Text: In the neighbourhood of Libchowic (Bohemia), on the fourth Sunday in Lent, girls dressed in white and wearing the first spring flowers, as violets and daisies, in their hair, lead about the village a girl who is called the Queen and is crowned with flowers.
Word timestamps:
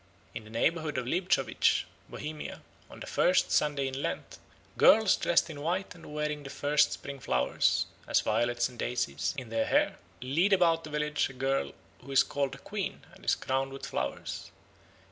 In 0.33 0.45
the 0.45 0.49
neighbourhood 0.49 0.97
of 0.97 1.05
Libchowic 1.05 1.83
(Bohemia), 2.09 2.61
on 2.89 3.01
the 3.01 3.05
fourth 3.05 3.51
Sunday 3.51 3.87
in 3.87 4.01
Lent, 4.01 4.39
girls 4.75 5.15
dressed 5.15 5.47
in 5.47 5.61
white 5.61 5.93
and 5.93 6.11
wearing 6.11 6.41
the 6.41 6.49
first 6.49 6.91
spring 6.91 7.19
flowers, 7.19 7.85
as 8.07 8.21
violets 8.21 8.67
and 8.67 8.79
daisies, 8.79 9.35
in 9.37 9.49
their 9.49 9.67
hair, 9.67 9.99
lead 10.19 10.53
about 10.53 10.83
the 10.85 10.89
village 10.89 11.29
a 11.29 11.33
girl 11.33 11.73
who 11.99 12.11
is 12.11 12.23
called 12.23 12.53
the 12.53 12.57
Queen 12.57 13.05
and 13.13 13.23
is 13.23 13.35
crowned 13.35 13.71
with 13.71 13.85
flowers. 13.85 14.49